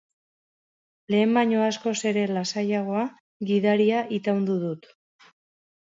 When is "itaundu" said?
4.21-4.61